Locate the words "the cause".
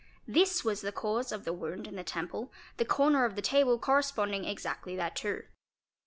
0.81-1.31